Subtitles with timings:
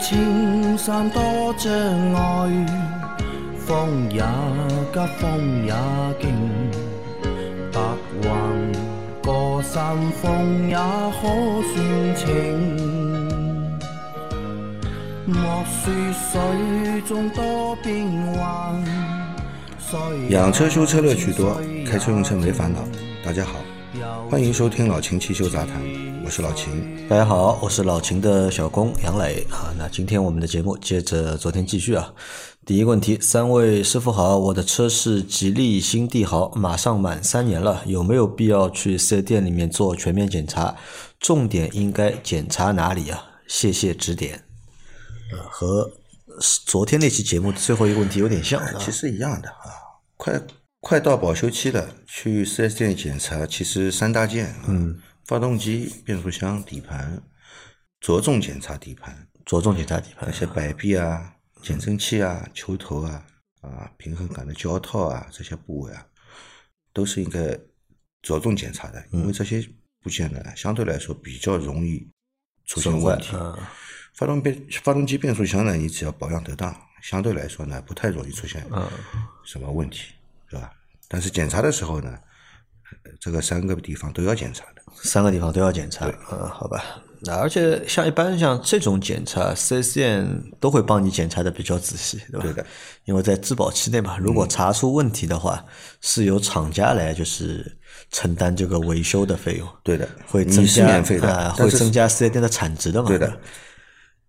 [0.00, 1.22] 青山多
[1.58, 1.70] 障
[2.14, 2.66] 碍，
[3.58, 4.22] 风也
[4.92, 5.74] 急，风也
[6.18, 6.30] 劲，
[7.70, 7.78] 白
[8.22, 8.28] 云
[9.22, 11.20] 过山峰也可
[11.70, 12.26] 算情。
[15.26, 18.82] 莫说水中多变幻，
[20.30, 22.80] 养车修车乐趣多，开车用车没烦恼。
[23.22, 23.60] 大家好，
[24.30, 25.74] 欢迎收听老秦汽修杂谈，
[26.30, 27.08] 我是老秦。
[27.08, 29.74] 大家好，我是老秦的小工杨磊啊。
[29.76, 32.14] 那今天我们的节目接着昨天继续啊。
[32.64, 40.76] 第一个问题，三位师傅好，我的车是吉利新帝豪，马上满三年了，有没有必要去四 S 店里面做全面检查？
[41.18, 43.24] 重点应该检查哪里啊？
[43.48, 44.44] 谢谢指点。
[45.32, 45.90] 呃，和
[46.64, 49.66] 昨天那期节目最后一个问题有点像，其实一样的啊。
[50.16, 50.40] 快
[50.78, 54.96] 快到保修期了，去四 S 店检查，其实三大件，嗯，
[55.30, 57.22] 发动机、变速箱、底盘，
[58.00, 63.24] 着重检查底盘，着重检查底盘，那些摆臂啊、减震器啊、球头啊、
[63.60, 66.04] 啊平衡杆的胶套啊这些部位啊，
[66.92, 67.56] 都是应该
[68.22, 69.64] 着重检查的，因为这些
[70.02, 72.10] 部件呢，相对来说比较容易
[72.66, 73.36] 出现问题。
[74.14, 78.66] 发动变发动机、变速箱呢，你只要保养得当，相对来说呢，不太容易出现
[79.44, 80.12] 什么问题，
[80.48, 80.72] 是吧？
[81.06, 82.18] 但是检查的时候呢，
[83.20, 86.06] 这个三个地方都要检查的，三个地方都要检查。
[86.32, 86.82] 嗯，好吧。
[87.22, 90.26] 那而且像一般像这种检查，四 S 店
[90.58, 92.42] 都会帮你检查的比较仔细，对吧？
[92.42, 92.66] 对的。
[93.04, 95.62] 因为在质保期内嘛，如果查出问题的话，
[96.00, 97.76] 是由厂家来就是
[98.10, 99.68] 承担这个维修的费用。
[99.82, 103.08] 对的，会增加免费的，会增加四 S 店的产值的嘛？
[103.08, 103.38] 对的。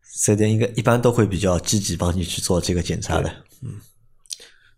[0.04, 3.30] 四 S 店应该一般都会比较积极帮你去做这个检查的，
[3.64, 3.80] 嗯，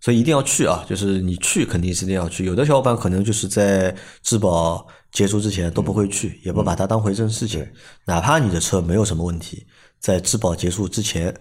[0.03, 0.85] 所以一定要去啊！
[0.85, 2.43] 就是你去肯定是一定要去。
[2.43, 7.65] 有的小伙伴可能就是在质保结束之前都不会去，也不把它当回正事情。
[8.03, 9.65] 哪怕你的车没有什么问题，
[10.01, 11.33] 在质保结束之前，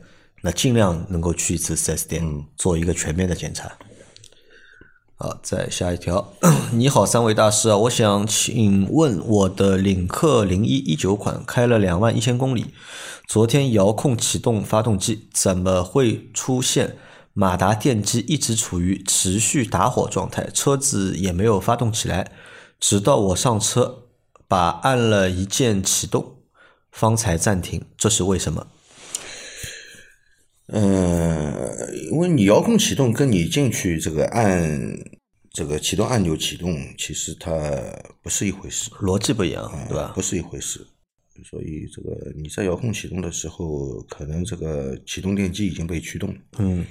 [0.43, 2.25] 那尽量能够去一次四 S 店
[2.57, 3.69] 做一个全面的检查。
[5.17, 6.33] 好，再下一条。
[6.71, 12.67] 你好，三位大师啊，我想请问我的领克零一一九款开了两万一千公里，
[13.27, 16.97] 昨天遥控启动发动机，怎么会出现
[17.35, 22.33] 马达电机一直处于持续打火状态，车子也没有发动起来，
[22.79, 24.09] 直到我上车
[24.47, 26.37] 把按了一键启动，
[26.91, 28.67] 方才暂停，这是为什么？
[30.67, 34.81] 嗯，因为你遥控启动跟你进去这个按
[35.51, 37.53] 这个启动按钮启动，其实它
[38.23, 40.13] 不是一回事，逻辑不一样，对吧？
[40.15, 40.87] 不是一回事，
[41.51, 46.87] 所以这个你在遥控启动的时候，可能这个启动电机已经被驱动，嗯，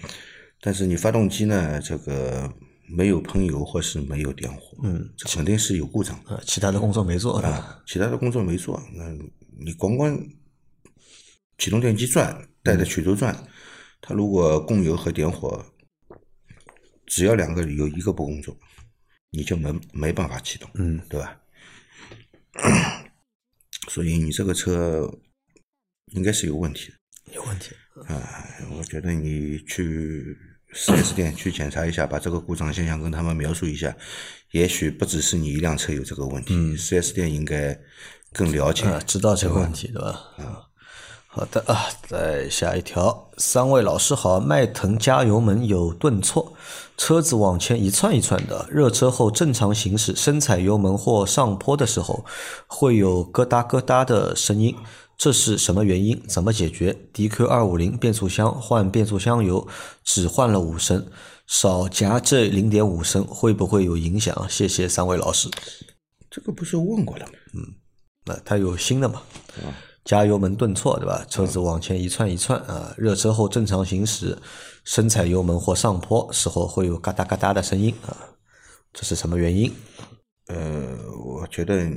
[0.62, 2.54] 但是你发动机呢，这个
[2.88, 9.10] 没有喷油或是没有点火，嗯，这肯定是有故障，呃，其他的工作没做，啊，其他的工作没做，那
[9.60, 10.18] 你光光
[11.58, 13.48] 启动电机转，带着曲轴转。
[14.02, 15.66] 它如果供油和点火，
[17.06, 18.56] 只要两个有一个不工作，
[19.32, 21.42] 你就没没办法启动，嗯，对吧？
[23.90, 25.10] 所以你这个车
[26.14, 27.76] 应该是有问题的，有问题
[28.08, 28.46] 啊！
[28.78, 30.38] 我觉得你去
[30.74, 33.96] 四 S 店去检查一下，把这个故障现象跟他们描述一下，
[34.52, 37.80] 也许不只是你一辆车有这个问题，四 S 店应该
[38.34, 40.10] 更了解，知道这个问题，对吧？
[40.38, 40.68] 啊。
[41.34, 43.32] 好的啊，再下一条。
[43.38, 46.54] 三位老师好，迈腾加油门有顿挫，
[46.98, 52.26] 车子往前一窜一窜的，热车后正常行驶，深踩油门或上坡的时候
[52.68, 54.76] 会有咯哒咯哒的声音，
[55.22, 56.20] 这是什么原因？
[56.28, 59.68] 怎么解决？DQ 二五零变速箱换变速箱油
[60.04, 61.06] 只换了五升，
[61.46, 64.50] 少加这零点五升会不会有影响？
[64.50, 65.48] 谢谢三位老师。
[66.32, 67.34] 这个不是问过了吗？
[67.54, 67.62] 嗯，
[68.26, 69.22] 那它有新的嘛？
[70.06, 71.24] 加油门顿挫，对吧？
[71.30, 74.36] 车子往前一窜一窜啊，热车后正常行驶，
[74.86, 78.18] 深踩油门或上坡时候会有嘎哒嘎哒的声音啊，
[78.92, 79.72] 这是什么原因？
[80.48, 81.88] 呃，我觉得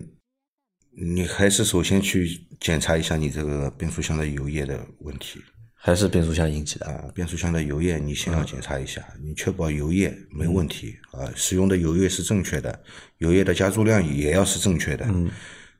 [0.96, 5.40] 你还是首先去检查一下你这个变速箱的油液的问题，
[5.74, 7.04] 还是变速箱引起的啊？
[7.14, 12.80] 变速箱的油液你先要检查一下，你确保油液没问题啊，使用的油液是正确的，
[13.18, 15.04] 油液的加注量也要是正确的。
[15.08, 15.30] 嗯。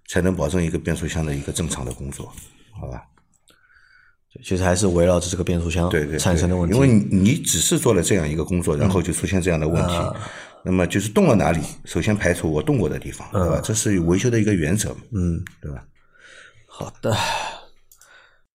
[0.07, 2.31] 才能保证一个变速箱的一个正常的工作，
[2.73, 3.03] 好吧？
[4.45, 6.77] 其实还是围绕着这个变速箱对对产生的问题。
[6.77, 9.95] 因为你只是做了这样一个工作，然后就出现这样的问题，
[10.65, 13.61] 那么就是动了哪里，首先排除我动过的地方，对吧？
[13.63, 15.85] 这是维修的一个原则，嗯，对吧？
[16.67, 17.15] 好的，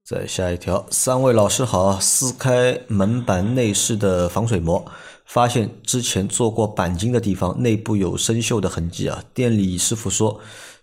[0.03, 4.83] 再下一条，三位老师好，撕开门板内饰的防水膜，
[5.25, 10.41] 发现之前做过钣金的地方内部有生锈的痕迹啊，店里师傅说。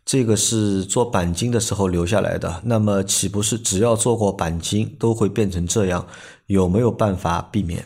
[0.08, 6.06] 这个是做钣金的时候留下来的，那么岂不是只要做过钣金都会变成这样？
[6.46, 7.84] 有没有办法避免？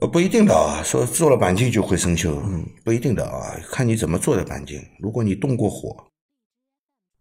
[0.00, 2.40] 呃，不一定的啊，说做了钣金就会生锈，
[2.84, 4.80] 不一定的啊，看你怎么做的钣金。
[5.00, 6.06] 如果你动过火，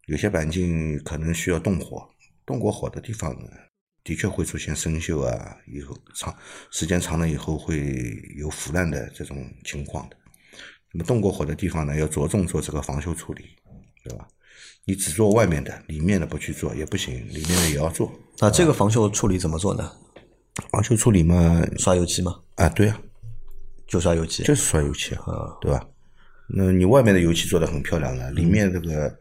[0.05, 2.07] 有些钣金可能需要动火，
[2.45, 3.49] 动过火的地方呢，
[4.03, 6.35] 的确会出现生锈啊，以后长
[6.69, 10.15] 时间长了以后会有腐烂的这种情况的。
[10.93, 13.43] 那么动过火的地方呢，要着重做这个防锈处理，
[14.03, 14.27] 对吧？
[14.85, 18.11] 你只做外面的，里面的不去做也不行，里面的也要做。
[18.37, 19.91] 那这个防锈处理怎么做呢？
[20.71, 22.39] 防锈处理嘛，刷油漆嘛？
[22.55, 22.99] 啊，对啊，
[23.87, 24.43] 就刷油漆。
[24.43, 25.85] 就是刷油漆啊，对吧？
[26.49, 29.13] 那你外面的油漆做的很漂亮了，里面这个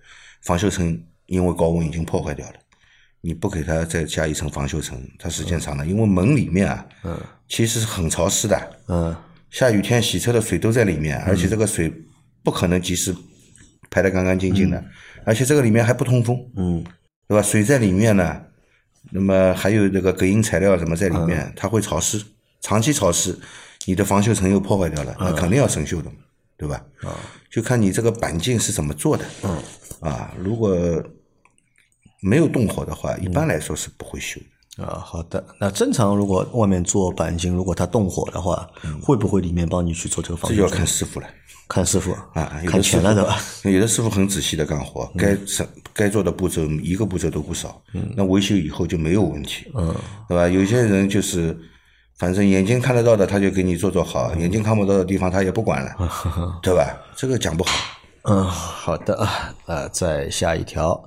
[0.43, 2.55] 防锈层因为高温已经破坏掉了，
[3.21, 7.19] 你不给它再加一层防锈层，它时间长了，因为门里面啊，嗯。
[7.49, 9.15] 其实是很潮湿的，嗯。
[9.51, 11.93] 下雨天洗车的水都在里面，而且这个水
[12.43, 13.15] 不可能及时
[13.91, 14.85] 排得干干净净的，
[15.25, 16.85] 而且这个里面还不通风，嗯。
[17.29, 17.43] 对吧？
[17.43, 18.41] 水在里面呢，
[19.11, 22.23] 那么还有这个隔音材料什么在里面，它会潮湿，
[22.61, 23.39] 长期潮湿，
[23.85, 26.11] 你的防锈层又破坏掉了，那肯定要生锈的，
[26.57, 26.85] 对吧？
[27.51, 29.25] 就看你这个板件是怎么做的，
[30.01, 30.77] 啊，如果
[32.21, 34.56] 没有动火的话，一般来说是不会锈的。
[34.77, 35.43] 啊，好的。
[35.59, 38.69] 那正常如果外面做钣金，如果它动火的话，
[39.03, 40.69] 会不会里面帮你去做这个防这就要？
[40.69, 41.27] 看师傅了
[41.69, 43.39] 看师傅啊，有看钱了对吧？
[43.65, 47.83] 有的师傅很仔细的干活，该什该做的步骤一个步骤都不少，
[48.15, 49.93] 那维修以后就没有问题，嗯
[50.29, 50.47] 对吧？
[50.49, 51.59] 有些人就是，
[52.19, 55.91] 反正眼睛看得到的他就给你做做好，眼睛看不到的地方他也不管了，
[56.63, 56.87] 对吧？
[57.17, 57.73] 这个讲不好。
[58.29, 61.03] 嗯，好的啊，呃，再下一条，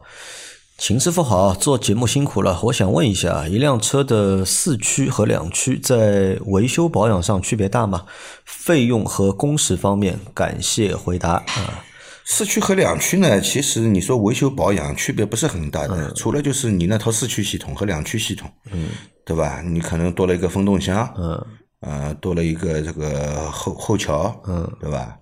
[0.79, 8.05] 秦师傅好，做节目辛苦了，我想问一下，一辆车的四驱和两驱在维修保养上区别大吗？
[8.45, 11.83] 费用和工时方面，感谢回答啊。
[12.25, 18.87] 四驱和两驱呢，其实你说维修保养区别不是很大的，除了就是你那套四驱系统和两驱系统，嗯，
[19.25, 19.61] 对吧？
[19.61, 21.45] 你可能多了一个风动箱，嗯
[21.81, 25.17] 呃，多了一个这个后后桥，嗯对吧？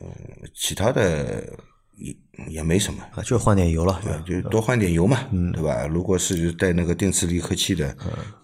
[0.00, 0.08] 嗯，
[0.54, 1.44] 其他的
[2.00, 2.16] 也
[2.48, 5.86] 也没什么，啊，就换点油了，对吧就多换点油嘛，对吧？
[5.86, 7.94] 如果是带那个电磁离合器的，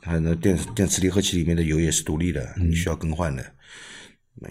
[0.01, 3.45] 它那电电磁离合器里面的油也是独立的，你需要更换的，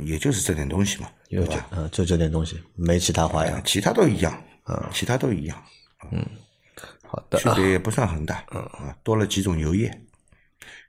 [0.02, 1.68] 也就是这点东西嘛，对就吧？
[1.72, 3.62] 嗯，就这点东西，没其他花样。
[3.64, 4.44] 其他都一样，
[4.92, 5.64] 其他都一样，
[6.12, 6.26] 嗯
[7.08, 9.92] 好的区别也不算很大，啊，多了几种油液。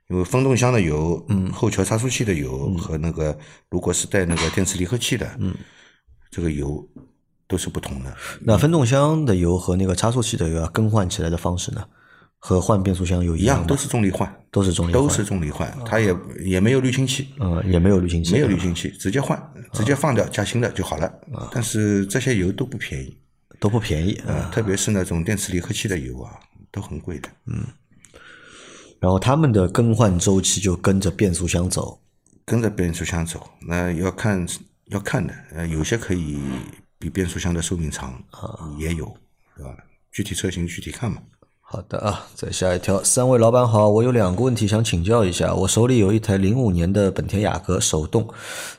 [0.09, 3.37] 因为风动箱的油，嗯，后桥差速器的油和那个
[3.69, 5.53] 如果是带那个电磁离合器的，嗯，
[6.31, 6.81] 这个油
[7.47, 8.13] 都是不同的。
[8.41, 11.83] 那分动箱的油和那个差速器的油啊，更换起来的方式呢，
[12.39, 13.59] 和换变速箱油一样吗？
[13.59, 15.01] 一样都是重力换，都是重力换。
[15.01, 19.41] 都是重力换，它也也没有滤清器，嗯，也没有滤清器，没有滤清器，直接换，
[19.73, 21.11] 直接放掉加新的就好了。
[21.51, 23.17] 但是这些油都不便宜，
[23.59, 24.33] 都不便宜啊。
[24.33, 26.33] 啊，特别是那种电磁离合器的油啊，
[26.71, 27.29] 都很贵的。
[27.45, 27.63] 嗯。
[28.99, 32.01] 然后他们的更换周期就跟着变速箱走，
[32.45, 34.43] 跟着变速箱走，那要看
[34.87, 36.39] 要看的，呃，有些可以
[36.99, 38.13] 比变速箱的寿命长，
[38.77, 39.05] 也有，
[39.55, 39.75] 对吧？
[40.11, 41.21] 具体车型具体看嘛。
[41.69, 45.53] 好的啊，再下一条，三位老板好，我有两个问题想请教一下。
[45.53, 48.25] 我手里有一台零五年的本田雅阁手动，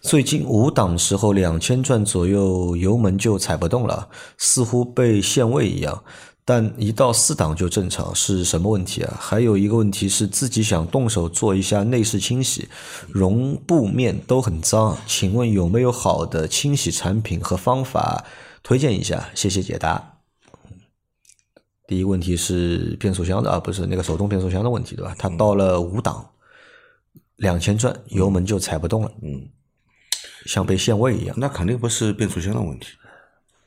[0.01, 4.09] 最近五档时候两千转左右油门就踩不动了，
[4.39, 6.03] 似乎被限位一样。
[6.51, 9.19] 但一到四档就正常，是什么问题啊？
[9.21, 12.67] 还有一个问题是自己想动手做一下内饰清洗，
[13.11, 18.25] 绒布面都很脏，请问有没有好的清洗产品和方法
[18.63, 19.29] 推荐一下？
[19.35, 20.21] 谢谢解答。
[21.87, 25.15] 第一个问题是变速箱的啊，不是那个手动变速箱的问题，对吧？
[25.19, 26.31] 它到了五档，
[27.37, 29.47] 两千转，油门就踩不动了，嗯，
[30.47, 32.87] 像被限位一样，那肯定不是变速箱的问题，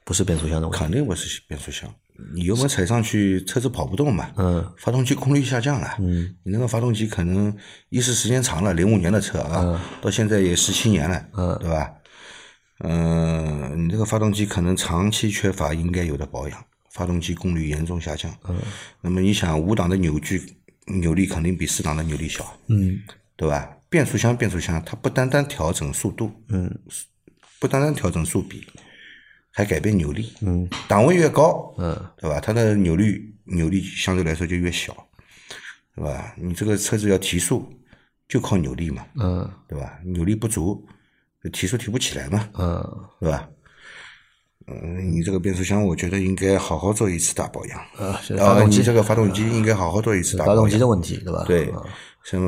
[0.03, 0.79] 不是变速箱的问题。
[0.79, 1.88] 肯定不是变速箱。
[2.34, 7.56] 你油门踩上去，车子跑不动嘛，嗯，发动机功率下降了，嗯，你那个发动机可能
[7.89, 11.58] 一是时间长了，零五年的车啊，到现在也十七年了，嗯。
[11.60, 11.91] 对吧？
[12.84, 18.58] 嗯、你这个发动机可能长期缺乏应该有的保养，发动机功率严重下降，嗯，
[19.01, 20.41] 那么你想五档的扭矩
[20.88, 23.00] 扭力肯定比四档的扭力小，嗯。
[23.38, 23.68] 对吧？
[23.89, 26.72] 变速箱，变速箱，它不单单调整速度，嗯，
[27.60, 28.63] 不单单调整速比，
[29.51, 32.39] 还改变扭力，嗯，档位越高，嗯，对吧？
[32.39, 34.96] 它的扭力扭力相对来说就越小，
[35.96, 36.34] 对吧？
[36.38, 37.67] 你这个车子要提速，
[38.29, 40.00] 就靠扭力嘛，嗯对吧？
[40.05, 40.88] 扭力不足，
[41.51, 42.81] 提速提不起来嘛，嗯
[43.20, 43.50] 对吧？
[44.67, 47.79] 嗯，你这个变速箱，我觉得应该好好做一次大保养。
[47.98, 50.55] 啊，是啊，发动机你这个发动机应该好好做一次大保养。
[50.55, 51.43] 发动机的问题，对吧？
[51.46, 51.84] 对啊，
[52.24, 52.39] 像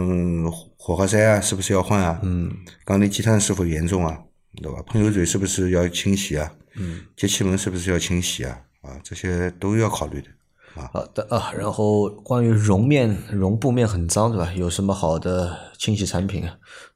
[0.77, 2.19] 火花塞啊，是不是要换啊？
[2.24, 2.50] 嗯，
[2.86, 4.17] 缸内积碳是否严重啊？
[4.62, 4.81] 对吧？
[4.83, 6.50] 喷油嘴是不是要清洗啊？
[6.75, 8.59] 嗯，节气门是不是要清洗啊？
[8.81, 10.27] 啊，这些都要考虑的。
[10.75, 14.51] 啊好的啊，然后关于绒面、绒布面很脏，对吧？
[14.55, 16.49] 有什么好的清洗产品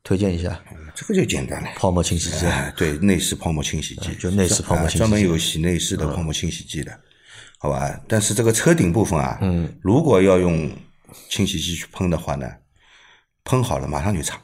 [0.03, 0.59] 推荐一下？
[0.95, 2.47] 这个就简单了，泡沫清洗剂。
[2.47, 6.91] 哎，对，内饰泡沫清洗剂，就内饰泡沫清洗剂，专门有洗内饰的泡沫清洗剂的，
[7.59, 8.01] 好吧？
[8.07, 10.71] 但是这个车顶部分啊，嗯，如果要用
[11.29, 12.49] 清洗剂去喷的话呢，
[13.43, 14.41] 喷好了马上就擦，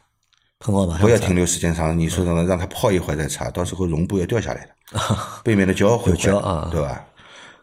[0.60, 1.98] 喷好马上不要停留时间长。
[1.98, 4.73] 你说什么让它泡一会儿再擦，到时候绒布要掉下来的，
[5.44, 7.06] 背面的胶会胶啊，对吧？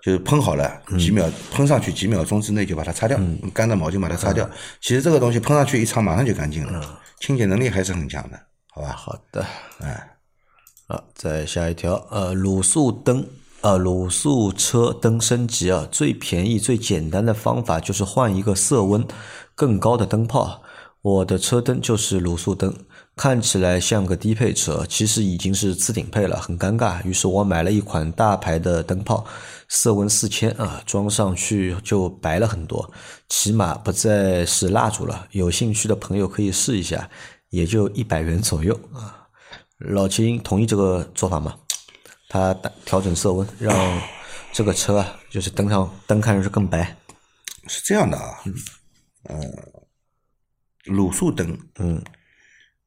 [0.02, 3.20] 就是喷好了，几秒喷上去，几秒钟之内就把它擦掉，
[3.52, 4.48] 干的毛巾把它擦掉。
[4.80, 8.40] 其实这个东西喷上去一擦，马上就干净了，清洁能力还是很强的，
[8.72, 8.94] 好吧？
[8.96, 9.44] 好的，
[9.80, 10.16] 哎，
[10.88, 13.26] 好，再下一条，呃，卤素灯，
[13.60, 19.06] 呃，卤素车灯升级啊，最便宜、最简单的方法就是换一个色温
[19.54, 20.62] 更高的灯泡。
[21.02, 22.74] 我的车灯就是卤素灯。
[23.20, 27.04] 看起来像个低配车，其实已经是次顶配了，很尴尬。
[27.04, 29.22] 于是我买了一款大牌的灯泡，
[29.68, 32.90] 色温四千啊，装上去就白了很多，
[33.28, 35.28] 起码不再是蜡烛了。
[35.32, 37.10] 有兴趣的朋友可以试一下，
[37.50, 39.28] 也就一百元左右啊。
[39.80, 41.54] 老秦同意这个做法吗？
[42.30, 42.54] 他
[42.86, 44.00] 调整色温，让
[44.50, 46.96] 这个车啊，就是灯上灯看上去更白。
[47.66, 48.40] 是这样的啊，
[49.28, 49.52] 嗯，
[50.86, 52.02] 卤素灯，嗯。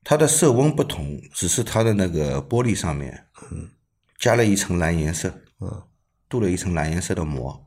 [0.03, 3.69] 它的色温不同，只是它的那个玻璃上面，嗯，
[4.19, 5.29] 加了一层蓝颜色，
[5.59, 5.83] 嗯，
[6.27, 7.65] 镀了一层蓝颜色的膜。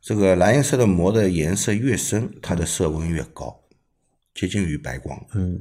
[0.00, 3.62] 这个蓝颜色的膜的颜色越深，它的色温越高，
[4.32, 5.60] 接近于白光，嗯，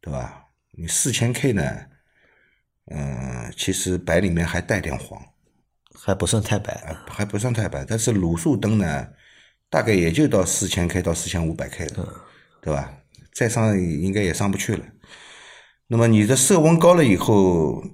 [0.00, 0.44] 对吧？
[0.70, 1.86] 你四千 K 呢，
[2.86, 5.20] 嗯，其实白里面还带点黄，
[5.92, 7.84] 还不算太白，还不算太白。
[7.84, 9.08] 但是卤素灯呢，
[9.68, 12.24] 大概也就到四千 K 到四千五百 K 了，
[12.60, 12.98] 对吧？
[13.32, 14.84] 再上应该也上不去了。
[15.92, 17.84] 那么你的色温高了以后，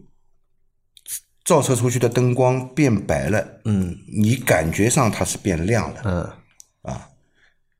[1.44, 7.08] 照射出去的灯光变白了，嗯，你感觉上它是变亮了，嗯，啊，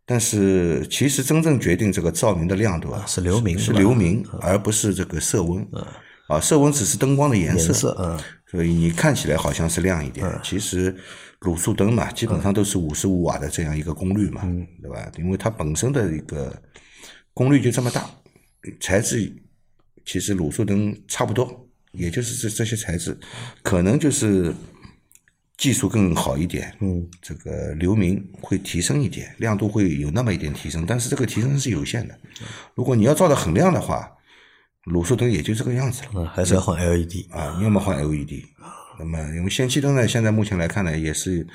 [0.05, 5.65] 但是其实真正决定这个照明的亮度啊，是流明，是流明，而不是这个色温，
[6.27, 8.19] 啊，色温只是灯光的颜色，嗯，
[8.51, 10.93] 所以你看起来好像是亮一点，其实
[11.43, 14.43] 卤素灯嘛，基本上都是五十五瓦的这样一个功率嘛，
[14.83, 15.13] 对吧？
[15.17, 16.53] 因为它本身的一个
[17.33, 18.11] 功率就这么大，
[18.81, 19.33] 材质。
[20.09, 23.15] 其实卤素灯差不多，也就是这这些材质，
[23.63, 24.55] 可能就是
[25.59, 32.19] 技术更好一点，嗯，这个流明会提升一点，亮度会有那么一点提升，但是这个提升是有限的。
[32.75, 34.11] 如果你要照的很亮的话，
[34.87, 38.45] 卤素灯也就这个样子了，嗯，还是要换 LED 啊，要么换 LED。
[38.99, 41.47] 那么因为氙气灯呢，现在目前来看呢，也是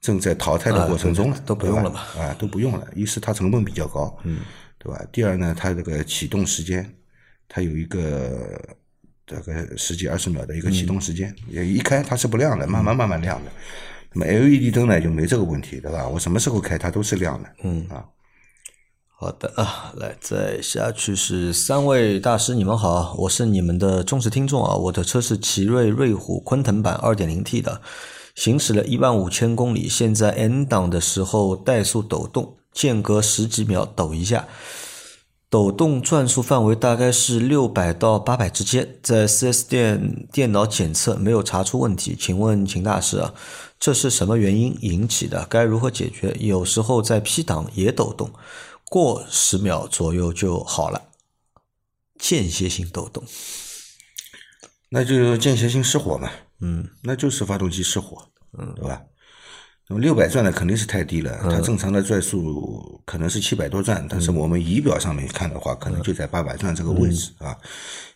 [0.00, 2.00] 正在淘汰的过程中了，都不用了吧？
[2.18, 2.88] 啊，都不用了。
[2.96, 4.40] 一是它成本比较高，嗯，
[4.80, 5.00] 对吧？
[5.12, 6.92] 第二呢，它这个启动时间。
[7.52, 8.58] 它有一个
[9.26, 13.50] 大概十几二十秒的一个启动时间，也一开它是不亮的，慢慢慢慢亮的。
[14.12, 16.06] 那么 LED 灯呢就没这个问题，对吧？
[16.08, 17.48] 我什么时候开它都是亮的。
[17.64, 18.04] 嗯啊，
[19.18, 24.74] 好的啊，来再下去是三位大师，你们好，我是你们的忠实听众啊。
[24.76, 27.80] 我的车是奇瑞瑞虎昆腾版二点零 T 的，
[28.34, 34.48] 行驶了一万五千公里，现在 N 档的时候怠速抖动，间隔十几秒抖一下。
[35.50, 43.34] 抖动转速范围大概是六百到八百之间，在 4S 店电脑检测没有查出问题，请问秦大师啊，
[43.80, 45.44] 这是什么原因引起的？
[45.50, 46.36] 该如何解决？
[46.38, 48.30] 有时候在 P 档也抖动，
[48.84, 51.02] 过十秒左右就好了，
[52.16, 53.24] 间歇性抖动，
[54.90, 56.30] 那就间歇性失火嘛，
[56.60, 58.24] 嗯，那就是发动机失火，
[58.56, 59.02] 嗯，对吧？
[59.90, 67.58] 那么六百转的肯定是太低了，它正常的转速可能是七百多转，但是我们仪表上面看的话，可能就在八百转这个位置啊。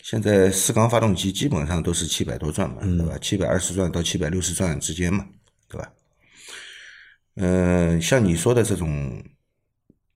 [0.01, 3.19] 现在四缸发动机基本上都是七百多转嘛，对吧？
[3.21, 5.27] 七百二十转到七百六十转之间嘛，
[5.69, 5.93] 对吧？
[7.35, 9.21] 嗯，像你说的这种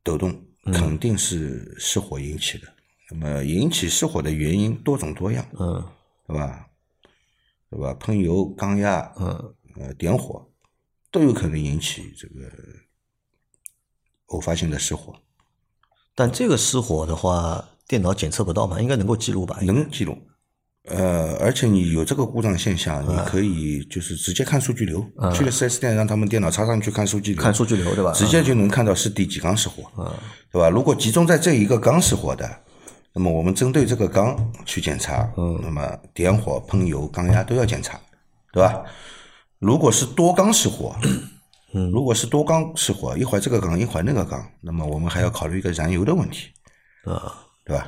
[0.04, 0.40] 抖动，
[0.72, 2.68] 肯定是失火引起的。
[3.10, 5.84] 那么引起失火的原因多种多样，嗯，
[6.28, 6.66] 对吧？
[7.68, 7.92] 对吧？
[7.94, 10.46] 喷油、缸压，嗯，呃，点火。
[11.10, 12.34] 都有可能引起这个
[14.26, 15.14] 偶发性的失火，
[16.14, 18.80] 但这个失火的话，电脑检测不到嘛？
[18.80, 19.58] 应该能够记录吧？
[19.62, 20.18] 能记录，
[20.84, 25.02] 呃，而且你有这个故障现象，你可以就是直接看数据流，
[25.34, 28.12] 去了四 S 店让他们电脑插上去看数据流，看数据流对吧？
[28.12, 29.84] 直接就能看到是第几缸失火，
[30.52, 30.68] 对吧？
[30.68, 32.62] 如果集中在这一个缸失火的，
[33.14, 37.98] 那么我们针对这个缸去检查，那么点火、喷油、缸压都要检查，
[38.52, 38.84] 对吧？
[39.58, 40.94] 如果是多缸失火，
[41.74, 46.48] 嗯，如果是多缸失火，一会儿这个缸，一会儿那个缸，那么我们还要考虑一个燃油的问题，
[47.04, 47.34] 啊，
[47.64, 47.86] 对吧？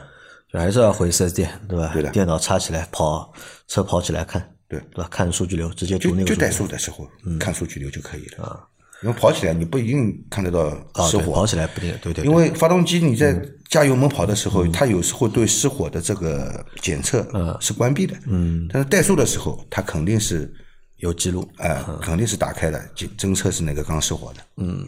[0.53, 1.91] 就还是要回四 S 店，对吧？
[1.93, 2.11] 对的。
[2.11, 3.33] 电脑插起来跑，
[3.69, 4.81] 车跑起来看，对。
[4.91, 5.09] 对吧？
[5.11, 6.67] 看数据流，直接读就就怠那个数据。
[6.67, 7.09] 速的时候
[7.39, 8.67] 看数据流就可以了。
[9.03, 10.71] 因为跑起来你不一定看得到
[11.09, 13.57] 失火，跑起来不定，对对，因为发动机你在嗯。
[13.71, 17.25] 加油门跑的时候，它有时候对失火的这个检测
[17.61, 20.53] 是关闭的，嗯，但是怠速的时候，它肯定是
[21.01, 21.47] 有记录。
[21.59, 24.41] 呃肯定是打开的，侦侦测是那个刚失火的。
[24.57, 24.87] 嗯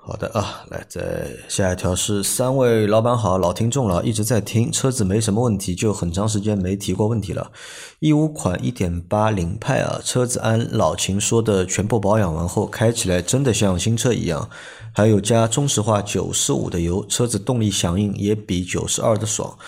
[0.00, 7.52] 好的啊，来，再下一条是三位老板好，老听众了，一直在听，车子没什么问题，就很长时间没提过问题了。
[7.98, 14.48] 一五款一点八领派啊，车子按老秦说的全部保养完后，开起来真的像新车一样，
[14.94, 19.58] 还有加中石化九十五的油，车子动力响应也比九十二的爽，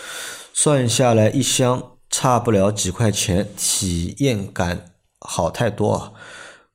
[0.54, 4.89] 算下来一箱差不了几块钱，体验感
[5.20, 6.12] 好太多啊。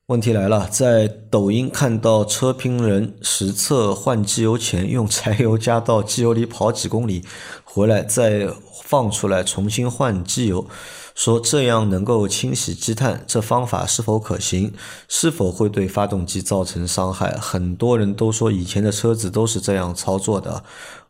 [0.08, 7.26] 问题来了，在抖音看到车评人实测换机油前用柴油加到机油里跑几公里，
[7.64, 8.48] 回来再
[8.84, 10.68] 放出来重新换机油，
[11.16, 14.72] 说这样能够清洗积碳，这方法是否可行？
[15.08, 17.36] 是否会对发动机造成伤害？
[17.40, 20.64] 很多人都说以前的车子都是这样操作的，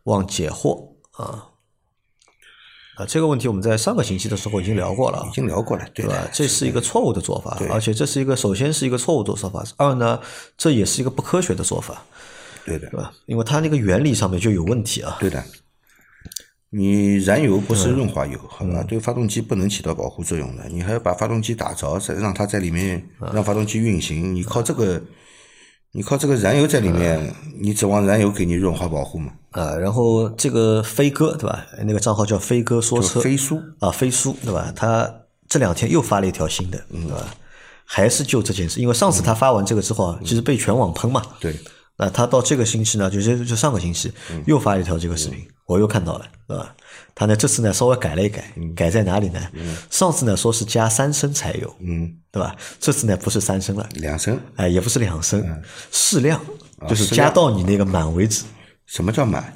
[0.04, 1.48] 望解惑啊。
[2.96, 6.28] 啊，这个问题我们在上个星期的时候已经聊过了啊已，经聊过了，对吧？
[6.32, 10.20] 这是一个错误的做法，而且这是一个首先是一个错误的做法，二呢，
[10.58, 12.04] 这也是一个不科学的做法，
[12.66, 13.12] 对的对，吧？
[13.26, 15.18] 因为它那个原理上面就有问题啊。
[15.20, 15.44] 对的。
[16.72, 18.84] 你燃油不嗯是润滑油，好吧？
[18.84, 20.68] 对发动机不能起到保护作用的。
[20.68, 24.36] 你还要把发动机打着，再让它在里面嗯让发动机运行。
[24.36, 25.02] 你靠这个，
[25.96, 29.32] 你靠这个燃油在里面，嗯你指望燃油给你润滑保护吗？
[29.52, 31.66] 啊，然后这个飞哥对吧？
[31.86, 34.74] 那个账号叫飞哥说车，飞叔啊，飞叔对吧？
[34.76, 35.10] 他
[35.48, 37.34] 这两天又发了一条新的，对吧？
[37.86, 41.22] 还是就这件事，因为上次他发完这个之后啊，其实被全网喷嘛。
[41.40, 41.56] 对，
[41.98, 44.12] 那他到这个星期呢，就是就上个星期
[44.46, 46.76] 又发了一条这个视频，我又看到了，对吧？
[47.16, 49.42] 他呢这次呢稍微改了一改，改在哪里呢？
[49.90, 52.56] 上次呢说是加三升柴油，嗯，对吧？
[52.80, 54.40] 这次呢不是三升了，两升。
[54.56, 55.44] 哎，也不是两升，
[55.92, 56.40] 适量，
[56.88, 58.44] 就是加到你那个满为止。
[58.86, 59.54] 什么叫满？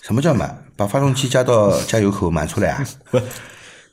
[0.00, 0.64] 什么叫满？
[0.74, 2.86] 把发动机加到 加油口满出来啊？
[3.10, 3.20] 不，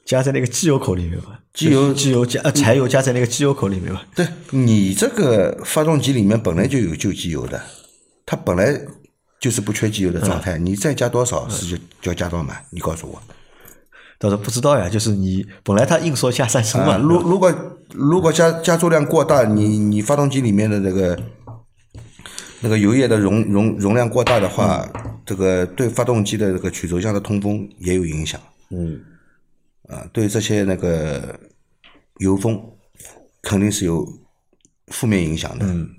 [0.05, 1.38] 加在那个机油口里面嘛。
[1.53, 4.01] 机油机油加呃柴油加在那个机油口里面嘛。
[4.15, 7.62] 对你这个发动机里面本来就有旧机油的，
[8.25, 8.79] 它本来
[9.39, 12.65] 就是不缺机油的状态，你再加多少是就就要加到满？
[12.71, 13.21] 你告诉我。
[14.17, 17.54] 倒是不知道呀，就是你本来他硬说加三升嘛，啊，如如果
[17.93, 21.17] 如果加加注量过大，你你发动机里面的那个
[22.60, 24.86] 那个油液的容容容量过大的话，
[25.25, 28.41] 这个对发动机的这个曲轴箱的通风也有影响。
[28.71, 28.99] 嗯，
[29.88, 31.39] 啊，对这些那个
[32.17, 32.62] 油封
[33.41, 34.06] 肯定是有
[34.88, 35.65] 负面影响的。
[35.65, 35.89] 嗯，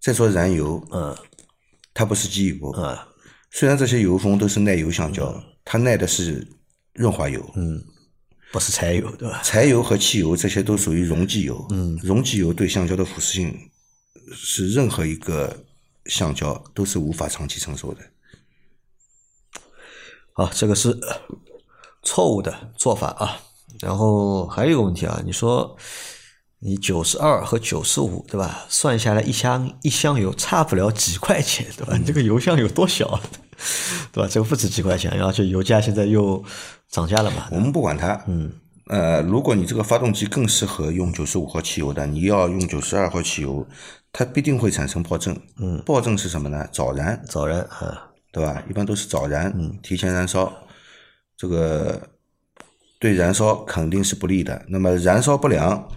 [0.00, 1.16] 再说燃油，嗯，
[1.96, 3.08] 它不是机油，啊
[3.50, 6.46] 虽然这些油封都是耐油橡胶，它耐的是
[6.92, 7.40] 润滑油。
[7.54, 7.82] 嗯，
[8.52, 9.40] 不是柴油对吧？
[9.42, 13.58] 柴油和汽油这些都属于溶剂油，嗯，溶剂油对橡胶的腐蚀性
[14.30, 15.64] 是任何一个
[16.04, 18.00] 橡胶都是无法长期承受的。
[20.34, 21.16] 好，这个是呃
[22.02, 23.40] 错误的做法啊。
[23.80, 25.74] 然后还有一个问题啊，你说
[26.58, 28.64] 你九十二和九十五对吧？
[28.68, 31.96] 算下来一箱一箱油差不了几块钱对吧？
[31.96, 33.20] 你这个油箱有多小啊
[34.12, 34.28] 对吧？
[34.30, 36.42] 这个不止几块钱，而且油价现在又
[36.88, 37.48] 涨价了嘛。
[37.50, 38.52] 我们不管它，嗯，
[38.88, 43.66] 呃，如果你这个发动机更适合用九十五号汽油的，你要用九十二号汽油，
[44.12, 45.38] 它必定会产生爆震。
[45.60, 46.66] 嗯，爆震是什么呢？
[46.72, 48.62] 早燃，早燃啊，对吧？
[48.68, 50.52] 一般都是早燃，提前燃烧，
[51.36, 52.00] 这个
[52.98, 54.64] 对燃烧肯定是不利的。
[54.68, 55.88] 那么燃烧不良，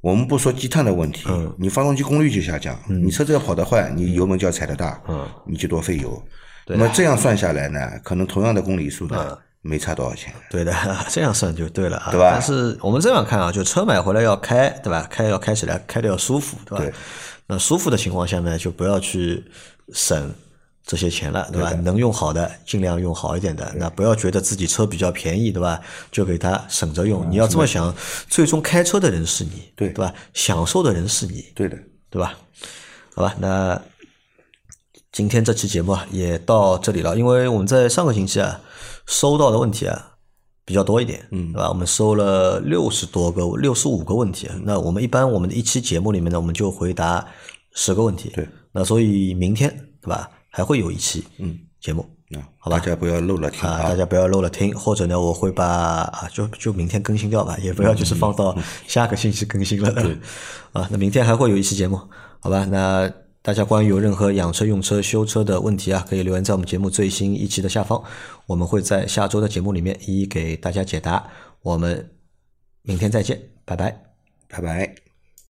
[0.00, 1.28] 我们不说积碳的问题，
[1.58, 5.00] 你发动机功率就下降，你车子要跑得快，你油门就要踩得大，
[5.44, 6.22] 你就多费油。
[6.68, 10.32] 那么这样算下来呢，可能同样的公里数呢，没差多少钱。
[10.50, 10.72] 对的，
[11.08, 12.10] 这样算就对了啊。
[12.10, 15.06] 对吧但是我们这样看啊，就车买回来要开，对吧？
[15.10, 16.84] 开要开起来，开的要舒服，对吧？
[16.84, 16.92] 对
[17.46, 19.44] 那舒服的情况下呢，就不要去
[19.92, 20.32] 省
[20.86, 21.72] 这些钱了，对吧？
[21.72, 25.80] 能用好的尽量用好一点的，那不要觉得自己车比较便宜，对吧？
[26.12, 27.28] 就给它省着用。
[27.28, 27.92] 你要这么想，
[28.28, 30.14] 最终开车的人是你，嗯对对吧？
[30.32, 31.76] 享受的人是你，对的，
[32.08, 32.38] 对吧？
[33.16, 33.82] 好吧，那
[35.10, 38.60] 今天这期节目啊也到这里了，因为我们在上个星期啊
[39.06, 40.12] 收到的问题啊
[40.64, 41.68] 比较多一点，嗯，对吧？
[41.68, 47.26] 我们收了六十多个、六十五个问题，啊那我们一般我们的一期节目里面呢，我们就回答
[47.72, 49.68] 十个问题，对，那所以明天
[50.00, 59.92] 对吧还会有一期嗯节目，啊，好吧大家不要漏了听啊，大家不要漏了听，或者呢，我会把啊，就就明天更新掉吧，也不要就是放到下个星期更新了。
[59.92, 60.16] 对
[60.72, 62.00] 啊，那明天还会有一期节目，
[62.40, 62.64] 好吧？
[62.64, 68.02] 那大家关于有任何养车、用车、修车的问题啊，可以留言在我们节目最新一期的下方，
[68.46, 71.22] 我们会在下周的节目里面一一给大家解答。
[71.60, 72.10] 我们
[72.80, 73.94] 明天再见，拜拜。
[74.48, 75.05] 拜拜。